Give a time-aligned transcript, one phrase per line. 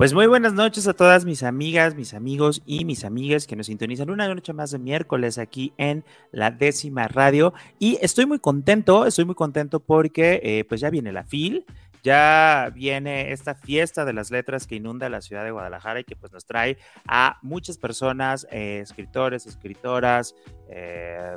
[0.00, 3.66] Pues muy buenas noches a todas mis amigas, mis amigos y mis amigas que nos
[3.66, 7.52] sintonizan una noche más de miércoles aquí en la décima radio.
[7.78, 11.66] Y estoy muy contento, estoy muy contento porque eh, pues ya viene la FIL,
[12.02, 16.16] ya viene esta fiesta de las letras que inunda la ciudad de Guadalajara y que
[16.16, 20.34] pues nos trae a muchas personas, eh, escritores, escritoras,
[20.70, 21.36] eh,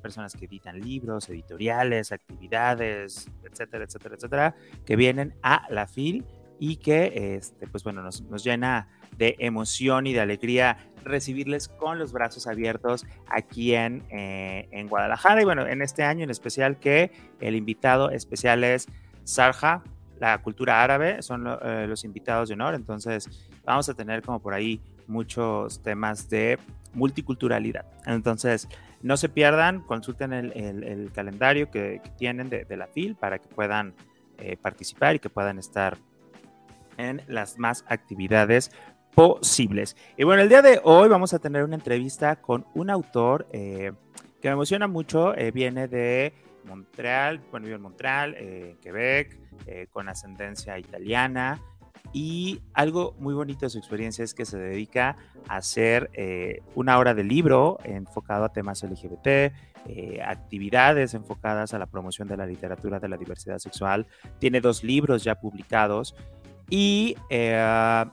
[0.00, 4.54] personas que editan libros, editoriales, actividades, etcétera, etcétera, etcétera,
[4.86, 6.24] que vienen a la FIL
[6.58, 11.98] y que, este, pues bueno, nos, nos llena de emoción y de alegría recibirles con
[11.98, 15.40] los brazos abiertos aquí en, eh, en Guadalajara.
[15.40, 18.88] Y bueno, en este año en especial que el invitado especial es
[19.24, 19.82] Sarja,
[20.18, 22.74] la cultura árabe, son eh, los invitados de honor.
[22.74, 26.58] Entonces vamos a tener como por ahí muchos temas de
[26.92, 27.84] multiculturalidad.
[28.06, 28.68] Entonces,
[29.02, 33.94] no se pierdan, consulten el, el, calendario que, tienen de, la FIL para que puedan
[34.38, 35.98] eh, participar y que puedan estar
[36.96, 38.70] en las más actividades
[39.16, 39.96] posibles.
[40.18, 43.92] Y bueno, el día de hoy vamos a tener una entrevista con un autor eh,
[44.42, 45.34] que me emociona mucho.
[45.34, 49.40] Eh, viene de Montreal, bueno, vive en Montreal, eh, Quebec,
[49.90, 51.62] con ascendencia italiana.
[52.12, 55.16] Y algo muy bonito de su experiencia es que se dedica
[55.48, 56.10] a hacer
[56.74, 59.52] una hora de libro enfocado a temas LGBT,
[60.24, 64.06] actividades enfocadas a la promoción de la literatura de la diversidad sexual.
[64.38, 66.14] Tiene dos libros ya publicados
[66.68, 68.04] y eh,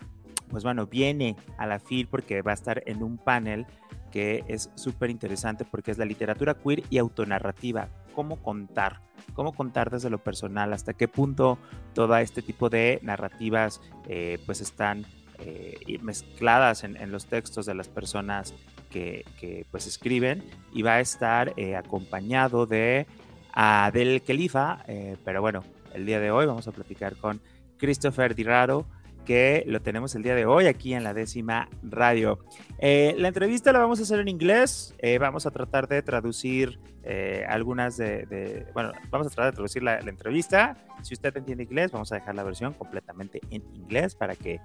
[0.50, 3.66] pues bueno, viene a la FIL porque va a estar en un panel
[4.12, 7.90] que es súper interesante porque es la literatura queer y autonarrativa.
[8.14, 9.02] Cómo contar,
[9.34, 11.58] cómo contar desde lo personal, hasta qué punto
[11.96, 15.08] todo este tipo de narrativas eh, pues están
[15.40, 18.54] eh, mezcladas en, los textos de las personas
[18.92, 19.26] que,
[19.72, 23.08] pues escriben y va a estar acompañado de
[23.52, 24.86] Adel Khalifa,
[25.26, 25.64] pero bueno,
[25.96, 27.42] el día de hoy vamos a platicar con
[27.78, 28.88] Christopher Diraro,
[29.26, 32.40] que lo tenemos el día de hoy aquí en la décima radio.
[32.80, 36.80] Eh, la entrevista la vamos a hacer en inglés, eh, vamos a tratar de traducir
[37.04, 40.78] eh, algunas de, bueno, vamos a tratar de traducir la, entrevista.
[41.02, 44.60] Si usted entiende inglés, vamos a dejar la versión completamente en inglés para que,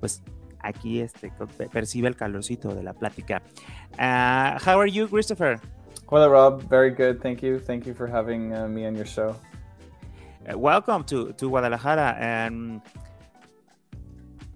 [0.00, 0.22] pues,
[0.60, 1.32] aquí este,
[1.72, 3.42] perciba el calorcito de la plática.
[3.94, 5.58] Uh, how are you, Christopher?
[6.06, 6.68] Hola, Rob.
[6.68, 7.20] Very good.
[7.20, 7.58] Thank you.
[7.58, 9.34] Thank you for having uh, me on your show.
[10.50, 12.16] Uh, welcome to, to Guadalajara.
[12.18, 12.82] And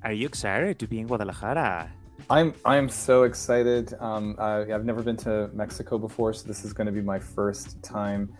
[0.03, 1.89] are you excited to be in Guadalajara?
[2.29, 3.95] I'm I'm so excited.
[4.01, 7.21] Um, I, have never been to Mexico before, so this is going to be my
[7.21, 8.33] first time,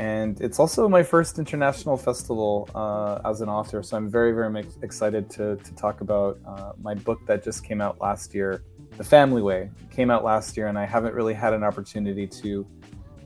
[0.00, 3.80] and it's also my first international festival uh, as an author.
[3.84, 7.80] So I'm very very excited to to talk about uh, my book that just came
[7.80, 8.64] out last year,
[8.96, 12.66] The Family Way, came out last year, and I haven't really had an opportunity to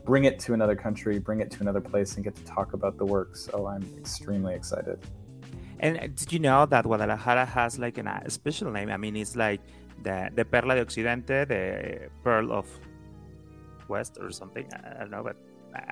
[0.05, 2.97] bring it to another country, bring it to another place, and get to talk about
[2.97, 3.35] the work.
[3.35, 4.99] So I'm extremely excited.
[5.79, 8.89] And uh, did you know that Guadalajara has like an, a special name?
[8.89, 9.61] I mean, it's like
[10.03, 12.67] the the Perla de Occidente, the Pearl of
[13.87, 14.65] West, or something.
[14.73, 15.37] I don't know, but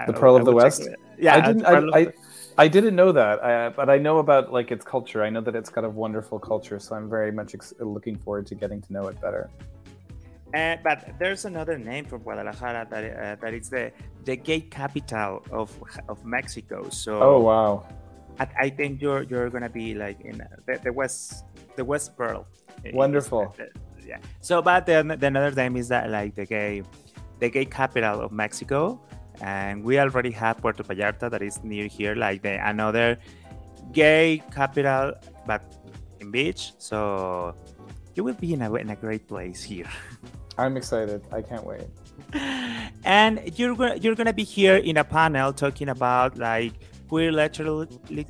[0.08, 0.88] the Pearl of the West.
[1.18, 1.66] Yeah, I didn't.
[1.66, 2.14] I, I,
[2.58, 5.24] I, didn't know that, I, but I know about like its culture.
[5.24, 8.48] I know that it's got a wonderful culture, so I'm very much ex- looking forward
[8.48, 9.50] to getting to know it better.
[10.54, 13.92] Uh, but there's another name for Guadalajara that uh, that is the
[14.26, 15.72] the gay capital of
[16.10, 16.90] of Mexico.
[16.90, 17.88] So oh wow,
[18.40, 21.46] I, I think you're you're gonna be like in the, the west
[21.76, 22.48] the West Pearl.
[22.94, 23.56] Wonderful.
[24.06, 24.18] yeah.
[24.42, 26.84] So, but the, the another name is that like the gay
[27.40, 29.00] the gay capital of Mexico,
[29.42, 33.18] and we already have Puerto Vallarta that is near here, like the another
[33.92, 35.14] gay capital,
[35.46, 35.64] but
[36.20, 36.74] in beach.
[36.78, 37.56] So
[38.16, 39.90] you will be in a in a great place here.
[40.58, 41.22] I'm excited.
[41.32, 41.88] I can't wait.
[43.04, 46.74] And you're gonna you're gonna be here in a panel talking about like
[47.10, 47.88] queer literature,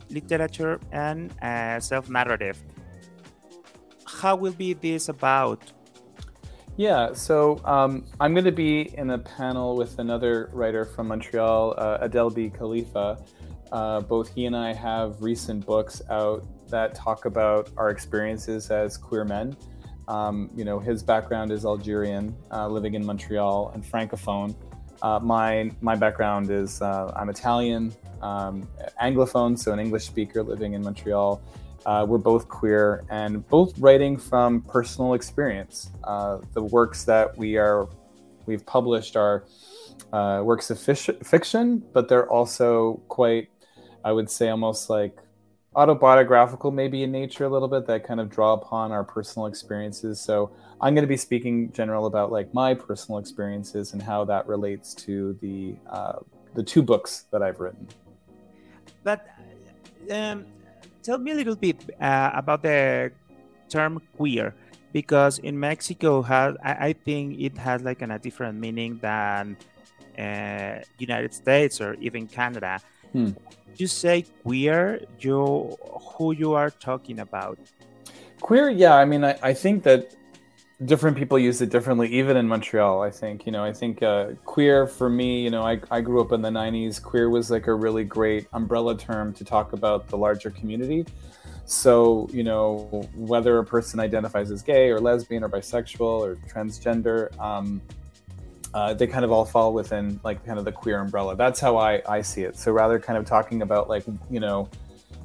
[0.09, 2.57] literature and uh, self narrative.
[4.07, 5.71] How will be this about?
[6.77, 11.75] Yeah, so um, I'm going to be in a panel with another writer from Montreal,
[11.77, 13.23] uh, Adelbi Khalifa.
[13.71, 18.97] Uh, both he and I have recent books out that talk about our experiences as
[18.97, 19.55] queer men
[20.07, 24.55] um, you know, his background is Algerian, uh, living in Montreal, and francophone.
[25.01, 28.67] Uh, my my background is uh, I'm Italian, um,
[29.01, 31.41] anglophone, so an English speaker living in Montreal.
[31.85, 35.89] Uh, we're both queer and both writing from personal experience.
[36.03, 37.87] Uh, the works that we are
[38.45, 39.45] we've published are
[40.13, 43.49] uh, works of fiction, but they're also quite,
[44.03, 45.17] I would say, almost like
[45.75, 50.19] autobiographical, maybe in nature a little bit, that kind of draw upon our personal experiences.
[50.19, 50.51] So
[50.81, 54.93] I'm going to be speaking general about like my personal experiences and how that relates
[54.95, 56.19] to the uh,
[56.53, 57.87] the two books that I've written.
[59.03, 59.25] But
[60.11, 60.45] um,
[61.03, 63.11] tell me a little bit uh, about the
[63.69, 64.53] term queer
[64.91, 69.55] because in Mexico has I, think it has like a different meaning than
[70.19, 72.79] uh, United States or even Canada.
[73.13, 73.31] Hmm.
[73.77, 77.57] You say queer, you who you are talking about?
[78.41, 78.95] Queer, yeah.
[78.95, 80.15] I mean, I, I think that
[80.85, 83.01] different people use it differently, even in Montreal.
[83.01, 86.21] I think, you know, I think uh, queer for me, you know, I, I grew
[86.21, 87.01] up in the 90s.
[87.01, 91.05] Queer was like a really great umbrella term to talk about the larger community.
[91.65, 97.37] So, you know, whether a person identifies as gay or lesbian or bisexual or transgender,
[97.39, 97.81] um,
[98.73, 101.35] uh, they kind of all fall within like kind of the queer umbrella.
[101.35, 102.57] That's how I, I see it.
[102.57, 104.69] So rather kind of talking about like, you know,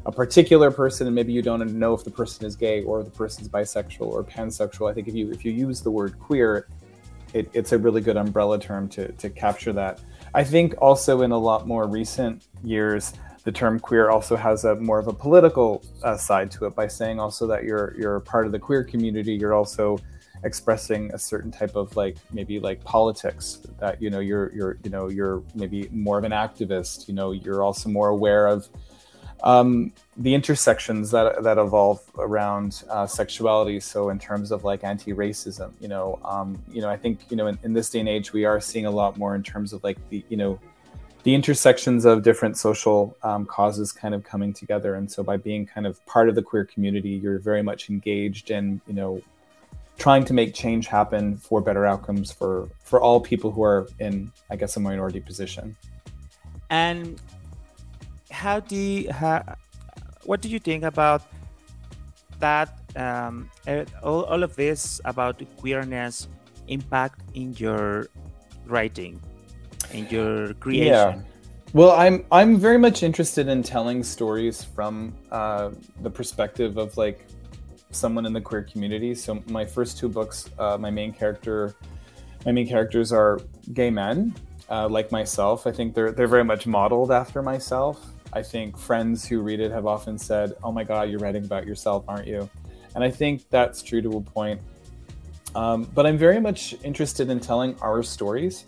[0.04, 3.10] a particular person and maybe you don't know if the person is gay or the
[3.10, 4.90] person's bisexual or pansexual.
[4.90, 6.68] I think if you if you use the word queer,
[7.34, 10.00] it, it's a really good umbrella term to, to capture that.
[10.34, 14.76] I think also in a lot more recent years, the term queer also has a
[14.76, 18.46] more of a political uh, side to it by saying also that you're you're part
[18.46, 19.34] of the queer community.
[19.34, 19.98] You're also
[20.44, 24.90] expressing a certain type of like maybe like politics that you know you're you're you
[24.90, 27.08] know you're maybe more of an activist.
[27.08, 28.68] You know you're also more aware of
[29.42, 33.80] um, the intersections that that evolve around uh, sexuality.
[33.80, 37.46] So in terms of like anti-racism, you know, um, you know, I think you know
[37.46, 39.82] in, in this day and age we are seeing a lot more in terms of
[39.84, 40.58] like the you know
[41.26, 44.94] the intersections of different social um, causes kind of coming together.
[44.94, 48.52] And so by being kind of part of the queer community, you're very much engaged
[48.52, 49.20] in, you know,
[49.98, 54.30] trying to make change happen for better outcomes for, for all people who are in,
[54.50, 55.76] I guess, a minority position.
[56.70, 57.20] And
[58.30, 59.56] how do you, how,
[60.24, 61.22] what do you think about
[62.40, 63.50] that, um,
[64.02, 66.28] all, all of this about queerness
[66.68, 68.08] impact in your
[68.66, 69.20] writing?
[69.92, 70.86] in your creation?
[70.86, 71.20] Yeah.
[71.72, 75.70] Well, I'm I'm very much interested in telling stories from uh,
[76.00, 77.26] the perspective of like
[77.90, 79.14] someone in the queer community.
[79.14, 81.74] So my first two books, uh, my main character,
[82.44, 83.40] my main characters are
[83.72, 84.34] gay men,
[84.68, 85.66] uh, like myself.
[85.66, 88.04] I think they're they're very much modeled after myself.
[88.32, 91.66] I think friends who read it have often said, "Oh my God, you're writing about
[91.66, 92.48] yourself, aren't you?"
[92.94, 94.60] And I think that's true to a point.
[95.54, 98.66] Um, but I'm very much interested in telling our stories.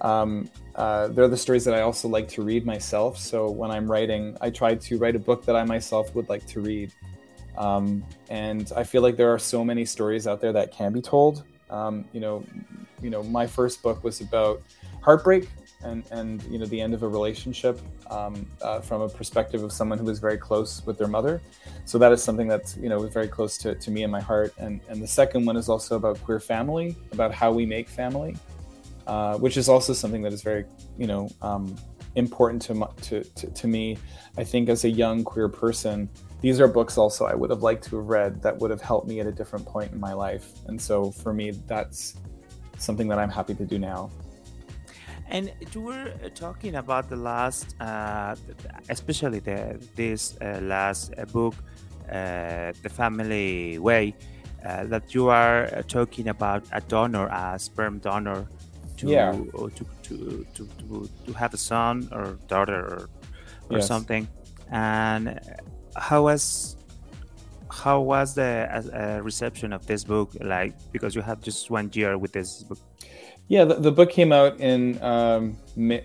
[0.00, 3.18] Um, uh, they're the stories that I also like to read myself.
[3.18, 6.46] So when I'm writing, I try to write a book that I myself would like
[6.48, 6.92] to read.
[7.56, 11.00] Um, and I feel like there are so many stories out there that can be
[11.00, 11.44] told.
[11.70, 12.44] Um, you know,
[13.02, 14.62] you know, my first book was about
[15.00, 15.48] heartbreak
[15.82, 17.80] and and you know the end of a relationship
[18.10, 21.40] um, uh, from a perspective of someone who was very close with their mother.
[21.84, 24.52] So that is something that's you know very close to, to me and my heart.
[24.58, 28.36] And and the second one is also about queer family, about how we make family.
[29.06, 30.66] Uh, which is also something that is very,
[30.98, 31.74] you know, um,
[32.18, 33.96] important to, to, to, to me.
[34.36, 36.08] I think as a young queer person,
[36.40, 39.08] these are books also I would have liked to have read that would have helped
[39.08, 40.46] me at a different point in my life.
[40.66, 42.16] And so for me, that's
[42.78, 44.10] something that I'm happy to do now.
[45.30, 48.34] And you were talking about the last, uh,
[48.88, 51.54] especially the this uh, last uh, book,
[52.10, 54.14] uh, The Family Way,
[54.64, 58.48] uh, that you are talking about a donor, a sperm donor,
[58.96, 59.32] to yeah.
[59.32, 63.10] to, to, to, to, to have a son or daughter or,
[63.70, 63.86] or yes.
[63.86, 64.28] something.
[64.70, 65.40] And
[65.96, 66.76] how was
[67.70, 70.30] how was the uh, reception of this book?
[70.40, 72.78] Like because you have just one year with this book.
[73.48, 76.04] Yeah the, the book came out in um, may,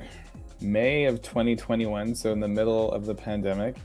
[0.62, 3.76] may of 2021 so in the middle of the pandemic.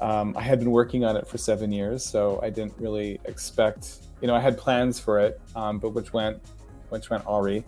[0.00, 3.98] Um, i had been working on it for seven years so i didn't really expect
[4.20, 6.42] you know i had plans for it um, but which went
[6.88, 7.64] which went awry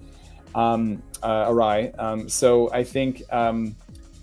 [0.54, 1.92] um, uh, awry.
[1.98, 3.76] Um, so I think um,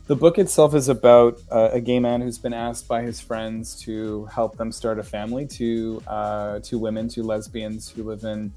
[0.08, 3.80] the book itself is about uh, a gay man who's been asked by his friends
[3.82, 5.46] to help them start a family.
[5.48, 8.52] To uh, two women, two lesbians who live in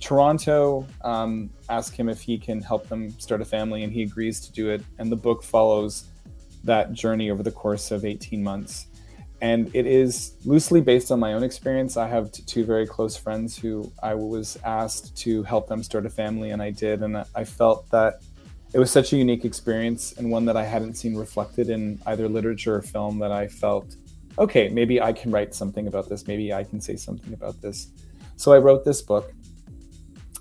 [0.00, 4.40] Toronto, um, ask him if he can help them start a family, and he agrees
[4.40, 4.82] to do it.
[4.98, 6.04] And the book follows
[6.64, 8.86] that journey over the course of 18 months
[9.42, 11.96] and it is loosely based on my own experience.
[11.96, 16.10] I have two very close friends who I was asked to help them start a
[16.10, 17.02] family, and I did.
[17.02, 18.22] And I felt that
[18.72, 22.28] it was such a unique experience and one that I hadn't seen reflected in either
[22.28, 23.96] literature or film that I felt,
[24.38, 26.28] okay, maybe I can write something about this.
[26.28, 27.88] Maybe I can say something about this.
[28.36, 29.32] So I wrote this book.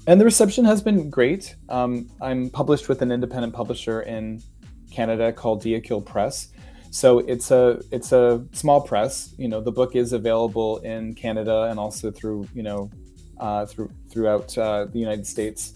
[0.05, 1.55] and the reception has been great.
[1.69, 4.43] Um, I'm published with an independent publisher in
[4.91, 6.49] Canada called Diakil Press.
[6.91, 9.33] So it's a it's a small press.
[9.37, 12.91] You know, the book is available in Canada and also through you know
[13.39, 15.73] uh, through throughout uh, the United States.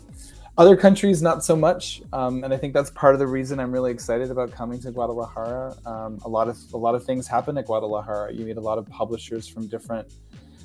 [0.57, 3.72] Other countries, not so much, um, and I think that's part of the reason I'm
[3.72, 5.75] really excited about coming to Guadalajara.
[5.86, 8.34] Um, a lot of a lot of things happen at Guadalajara.
[8.34, 10.13] You meet a lot of publishers from different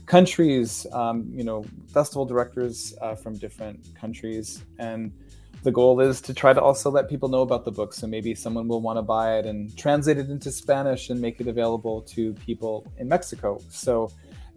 [0.06, 5.12] countries, um, you know, festival directors uh, from different countries, and
[5.62, 7.92] the goal is to try to also let people know about the book.
[7.92, 11.40] So maybe someone will want to buy it and translate it into Spanish and make
[11.40, 13.60] it available to people in Mexico.
[13.68, 14.10] So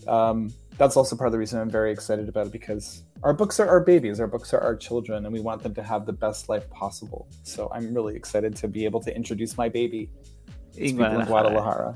[0.07, 3.60] um, that's also part of the reason I'm very excited about it because our books
[3.60, 6.13] are our babies, our books are our children, and we want them to have the
[6.13, 7.27] best life possible.
[7.43, 10.10] So I'm really excited to be able to introduce my baby
[10.74, 11.95] to in in Guadalajara.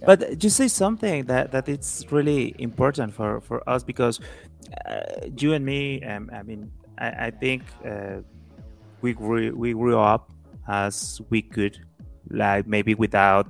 [0.00, 0.06] Yeah.
[0.06, 4.18] But just say something that, that it's really important for, for us because
[4.86, 8.22] uh, you and me, um, I mean, I, I think uh,
[9.00, 10.30] we grew we grew up
[10.68, 11.78] as we could,
[12.30, 13.48] like maybe without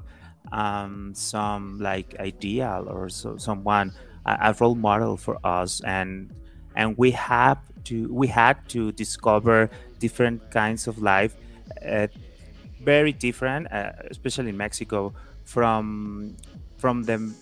[0.53, 3.93] um, some like ideal or so, someone
[4.27, 5.81] a, a role model for us.
[5.83, 6.33] And
[6.77, 11.37] and we have to we had to discover different kinds of life
[11.85, 12.07] uh,
[12.83, 15.13] very different uh, especially in mexico
[15.45, 16.37] from
[16.79, 17.33] from the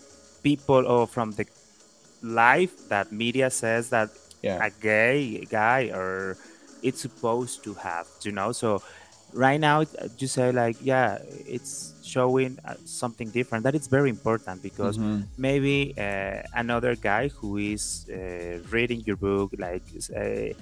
[0.43, 1.47] people or from the
[2.23, 4.11] life that media says that
[4.43, 4.65] yeah.
[4.65, 6.37] a gay guy or
[6.83, 8.83] it's supposed to have you know so
[9.33, 9.85] right now
[10.19, 15.21] you say like yeah it's showing uh, something different that is very important because mm-hmm.
[15.37, 19.83] maybe uh, another guy who is uh, reading your book like
[20.17, 20.53] uh, uh,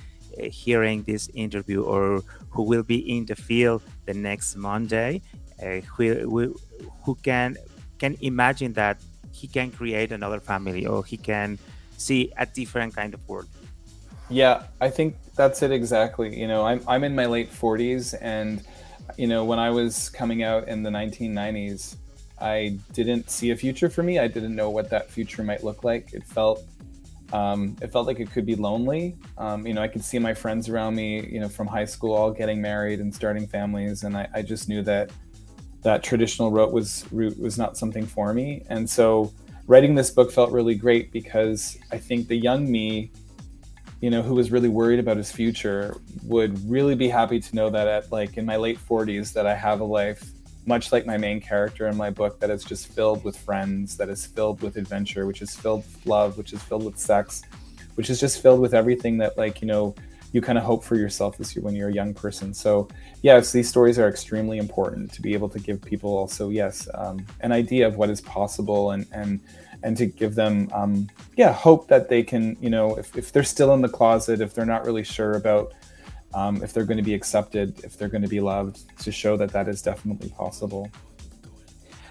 [0.51, 5.23] hearing this interview or who will be in the FIL the next monday
[5.63, 6.59] uh, who,
[7.05, 7.57] who can
[7.99, 8.99] can imagine that
[9.31, 11.59] he can create another family or he can
[11.97, 13.49] see a different kind of world
[14.29, 16.39] yeah, I think that's it exactly.
[16.39, 18.63] You know, I'm I'm in my late 40s and
[19.17, 21.97] you know, when I was coming out in the 1990s,
[22.41, 24.19] I didn't see a future for me.
[24.19, 26.13] I didn't know what that future might look like.
[26.13, 26.65] It felt
[27.33, 29.17] um, it felt like it could be lonely.
[29.37, 32.15] Um, you know, I could see my friends around me, you know, from high school
[32.15, 35.11] all getting married and starting families, and I, I just knew that
[35.83, 38.65] that traditional route was route was not something for me.
[38.69, 39.33] And so,
[39.67, 43.11] writing this book felt really great because I think the young me
[44.07, 47.69] you know, who was really worried about his future would really be happy to know
[47.69, 50.31] that at like in my late 40s that I have a life
[50.65, 54.09] much like my main character in my book that is just filled with friends, that
[54.09, 57.43] is filled with adventure, which is filled with love, which is filled with sex,
[57.97, 59.93] which is just filled with everything that like, you know,
[60.31, 62.55] you kind of hope for yourself as you when you're a young person.
[62.55, 62.87] So
[63.23, 67.27] yes, these stories are extremely important to be able to give people also yes um,
[67.41, 69.41] an idea of what is possible and and
[69.87, 73.51] and to give them um, yeah hope that they can you know if, if they're
[73.57, 75.73] still in the closet if they're not really sure about
[76.35, 79.37] um, if they're going to be accepted if they're going to be loved to show
[79.37, 80.91] that that is definitely possible.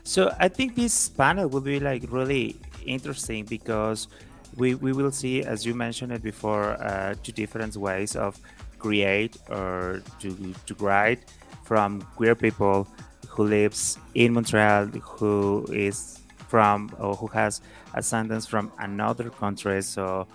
[0.03, 2.55] So i think this panel will be like really
[2.85, 4.07] interesting because
[4.55, 8.39] we, we will see as you mentioned it before uh, two different ways of
[8.79, 10.29] create or to,
[10.67, 11.21] to write
[11.65, 12.87] from queer people
[13.27, 17.61] who lives in montreal who is from or who has
[17.93, 19.81] ascendance from another country.
[19.81, 20.27] So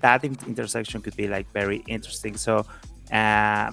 [0.00, 2.36] that intersection could be like very interesting.
[2.36, 2.66] So
[3.12, 3.70] uh,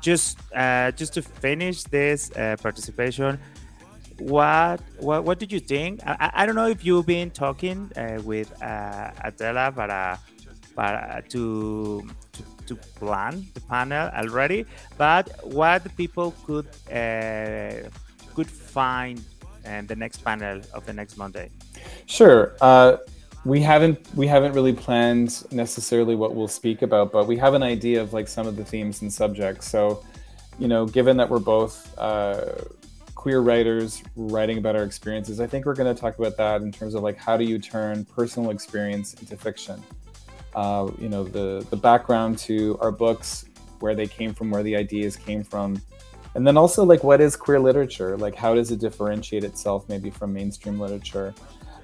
[0.00, 3.38] just uh, just to finish this uh, participation,
[4.18, 6.00] what what what did you think?
[6.06, 10.16] I, I don't know if you've been talking uh, with uh, Adela, but uh,
[11.28, 14.66] to, to to plan the panel already.
[14.96, 16.68] But what people could
[18.34, 19.20] could find
[19.68, 21.50] and the next panel of the next Monday?
[22.06, 22.56] Sure.
[22.60, 22.96] Uh,
[23.44, 27.62] we haven't we haven't really planned necessarily what we'll speak about, but we have an
[27.62, 29.68] idea of like some of the themes and subjects.
[29.68, 30.02] So,
[30.58, 32.54] you know, given that we're both uh,
[33.14, 36.72] queer writers writing about our experiences, I think we're going to talk about that in
[36.72, 39.82] terms of like how do you turn personal experience into fiction.
[40.54, 43.44] Uh, you know, the the background to our books,
[43.78, 45.80] where they came from, where the ideas came from,
[46.38, 48.16] and then also like what is queer literature?
[48.16, 51.34] Like how does it differentiate itself maybe from mainstream literature?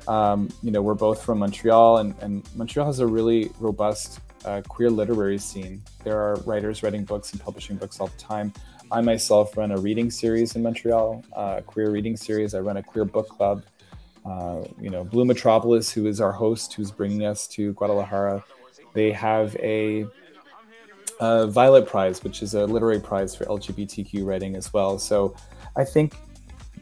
[0.06, 4.62] Um, you know we're both from montreal and, and montreal has a really robust uh,
[4.68, 5.82] queer literary scene.
[6.04, 8.52] There are writers writing books and publishing books all the time.
[8.92, 12.54] I myself run a reading series in montreal uh, queer reading series.
[12.54, 13.64] I run a queer book club.
[14.24, 18.42] Uh, you know blue metropolis who is our host who's bringing us to guadalajara
[18.94, 20.06] they have a
[21.24, 24.98] uh, Violet Prize, which is a literary prize for LGBTQ writing as well.
[24.98, 25.34] So
[25.76, 26.14] I think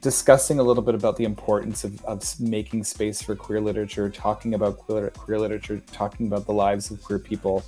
[0.01, 4.55] discussing a little bit about the importance of, of making space for queer literature, talking
[4.55, 7.65] about queer, queer literature, talking about the lives of queer people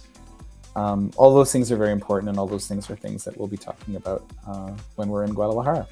[0.77, 3.49] um, all those things are very important, and all those things are things that we'll
[3.49, 5.87] be talking about uh, when we're in Guadalajara.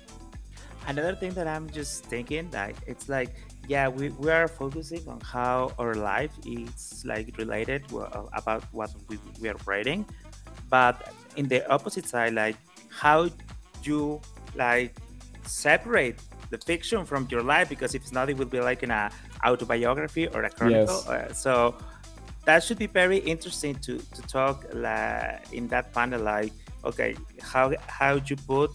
[0.89, 3.31] Another thing that I'm just thinking, like it's like,
[3.69, 7.85] yeah, we, we are focusing on how our life is like related
[8.33, 10.05] about what we, we are writing,
[10.73, 12.57] but in the opposite side, like
[12.88, 13.29] how
[13.85, 14.21] you
[14.55, 14.97] like
[15.45, 18.91] separate the fiction from your life because if it's not, it will be like in
[18.91, 19.11] a
[19.45, 21.02] autobiography or a chronicle.
[21.07, 21.09] Yes.
[21.09, 21.76] Uh, so
[22.47, 26.23] that should be very interesting to to talk uh, in that panel.
[26.23, 26.52] Like,
[26.91, 27.11] okay,
[27.50, 28.71] how how you put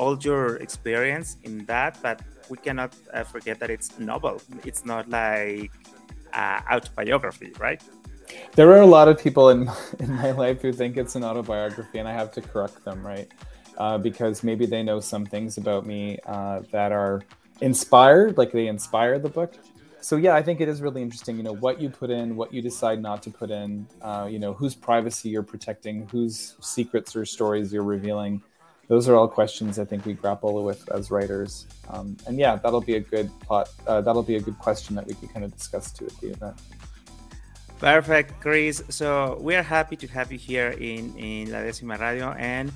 [0.00, 2.16] all your experience in that, but
[2.48, 4.40] we cannot uh, forget that it's novel.
[4.64, 5.72] It's not like
[6.32, 7.82] uh, autobiography, right?
[8.54, 11.98] There are a lot of people in in my life who think it's an autobiography,
[11.98, 13.30] and I have to correct them, right?
[13.78, 17.22] Uh, because maybe they know some things about me uh, that are
[17.60, 19.54] inspired, like they inspire the book.
[20.00, 21.36] So yeah, I think it is really interesting.
[21.36, 23.86] You know, what you put in, what you decide not to put in.
[24.00, 28.42] Uh, you know, whose privacy you're protecting, whose secrets or stories you're revealing.
[28.88, 31.66] Those are all questions I think we grapple with as writers.
[31.90, 33.68] Um, and yeah, that'll be a good plot.
[33.84, 36.28] Uh, that'll be a good question that we could kind of discuss too at the
[36.28, 36.56] event.
[37.78, 38.82] Perfect, Chris.
[38.88, 42.72] So we are happy to have you here in in La Décima Radio, and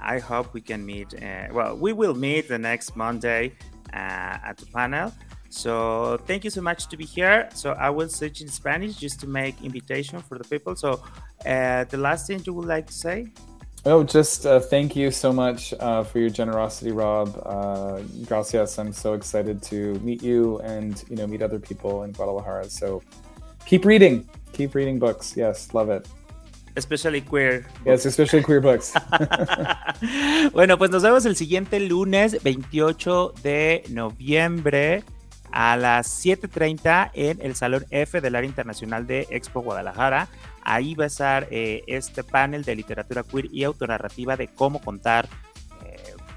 [0.00, 1.14] I hope we can meet.
[1.14, 3.52] Uh, well, we will meet the next Monday
[3.92, 5.12] uh, at the panel.
[5.50, 7.48] So thank you so much to be here.
[7.54, 10.74] So I will switch in Spanish just to make invitation for the people.
[10.74, 11.00] So
[11.46, 13.28] uh, the last thing you would like to say?
[13.86, 17.40] Oh, just uh, thank you so much uh, for your generosity, Rob.
[17.44, 18.78] Uh, gracias.
[18.78, 22.70] I'm so excited to meet you and you know meet other people in Guadalajara.
[22.70, 23.02] So
[23.66, 25.36] keep reading, keep reading books.
[25.36, 26.06] Yes, love it.
[26.76, 27.66] Especially queer.
[27.84, 28.92] Yes, especially queer books.
[30.52, 35.04] bueno, pues nos vemos el siguiente lunes 28 de noviembre
[35.52, 40.28] a las 7.30 en el Salón F del Área Internacional de Expo Guadalajara.
[40.62, 45.28] Ahí va a estar eh, este panel de literatura queer y autonarrativa de cómo contar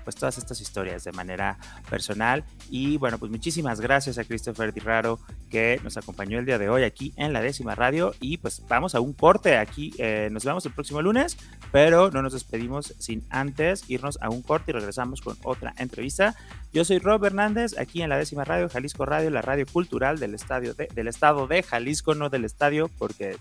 [0.08, 1.58] pues todas estas historias de manera
[1.90, 2.46] personal.
[2.70, 6.70] Y bueno, pues muchísimas gracias a Christopher Di Raro que nos acompañó el día de
[6.70, 8.14] hoy aquí en la décima radio.
[8.22, 9.94] Y pues vamos a un corte aquí.
[9.98, 11.36] Eh, nos vemos el próximo lunes,
[11.74, 16.36] pero no nos despedimos sin antes irnos a un corte y regresamos con otra entrevista.
[16.72, 20.36] Yo soy Rob Hernández, aquí en la décima radio, Jalisco Radio, la radio cultural del,
[20.36, 23.36] estadio del estado de Jalisco, no del estadio, porque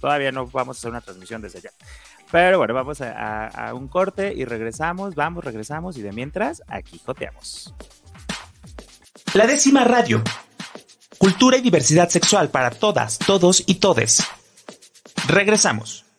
[0.00, 1.70] todavía no vamos a hacer una transmisión desde allá.
[2.30, 7.74] Pero bueno, vamos a, un corte y regresamos, vamos, regresamos y de mientras, aquí joteamos.
[9.34, 10.22] La décima radio.
[11.18, 14.24] Cultura y diversidad sexual para todas, todos y todes.
[15.28, 16.09] Regresamos.